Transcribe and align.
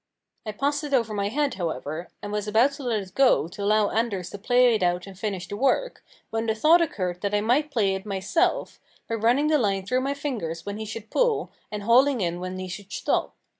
I 0.47 0.51
passed 0.51 0.83
it 0.83 0.95
over 0.95 1.13
my 1.13 1.29
head, 1.29 1.53
however, 1.53 2.07
and 2.23 2.31
was 2.31 2.47
about 2.47 2.71
to 2.71 2.83
let 2.83 3.01
it 3.03 3.13
go 3.13 3.47
to 3.49 3.61
allow 3.61 3.91
Anders 3.91 4.31
to 4.31 4.39
play 4.39 4.73
it 4.73 4.81
out 4.81 5.05
and 5.05 5.15
finish 5.15 5.47
the 5.47 5.55
work, 5.55 6.03
when 6.31 6.47
the 6.47 6.55
thought 6.55 6.81
occurred 6.81 7.21
that 7.21 7.35
I 7.35 7.41
might 7.41 7.69
play 7.69 7.93
it 7.93 8.03
myself, 8.03 8.79
by 9.07 9.13
running 9.13 9.45
the 9.45 9.59
line 9.59 9.85
through 9.85 10.01
my 10.01 10.15
fingers 10.15 10.65
when 10.65 10.77
he 10.79 10.85
should 10.85 11.11
pull, 11.11 11.51
and 11.71 11.83
hauling 11.83 12.19
in 12.19 12.39
when 12.39 12.57
he 12.57 12.67
should 12.67 12.91
stop. 12.91 13.35